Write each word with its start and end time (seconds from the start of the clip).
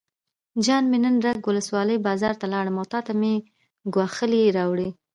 جان 0.65 0.83
مې 0.91 0.97
نن 1.03 1.15
رګ 1.25 1.39
ولسوالۍ 1.49 1.97
بازار 2.07 2.33
ته 2.41 2.45
لاړم 2.53 2.75
او 2.81 2.85
تاته 2.93 3.13
مې 3.19 3.33
ګوښالي 3.93 4.41
راوړې. 4.57 4.89